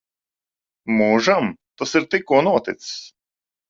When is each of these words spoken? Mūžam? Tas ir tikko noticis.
Mūžam? 0.95 1.53
Tas 1.83 1.97
ir 2.03 2.11
tikko 2.17 2.45
noticis. 2.53 2.95